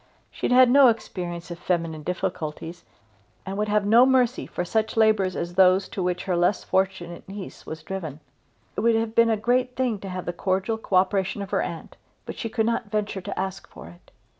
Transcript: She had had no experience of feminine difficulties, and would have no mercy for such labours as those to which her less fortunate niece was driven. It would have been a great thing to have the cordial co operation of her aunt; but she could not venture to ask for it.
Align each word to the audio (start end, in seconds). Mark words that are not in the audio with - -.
She 0.31 0.47
had 0.47 0.51
had 0.55 0.71
no 0.71 0.87
experience 0.87 1.51
of 1.51 1.59
feminine 1.59 2.01
difficulties, 2.01 2.85
and 3.45 3.55
would 3.55 3.67
have 3.67 3.85
no 3.85 4.03
mercy 4.03 4.47
for 4.47 4.65
such 4.65 4.97
labours 4.97 5.35
as 5.35 5.53
those 5.53 5.87
to 5.89 6.01
which 6.01 6.23
her 6.23 6.35
less 6.35 6.63
fortunate 6.63 7.29
niece 7.29 7.67
was 7.67 7.83
driven. 7.83 8.19
It 8.75 8.79
would 8.81 8.95
have 8.95 9.13
been 9.13 9.29
a 9.29 9.37
great 9.37 9.75
thing 9.75 9.99
to 9.99 10.09
have 10.09 10.25
the 10.25 10.33
cordial 10.33 10.79
co 10.79 10.95
operation 10.95 11.43
of 11.43 11.51
her 11.51 11.61
aunt; 11.61 11.97
but 12.25 12.35
she 12.35 12.49
could 12.49 12.65
not 12.65 12.89
venture 12.89 13.21
to 13.21 13.39
ask 13.39 13.67
for 13.67 13.89
it. 13.89 14.09